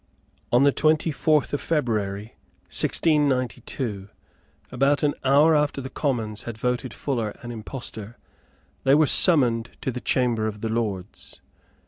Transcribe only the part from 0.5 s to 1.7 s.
On the twenty fourth of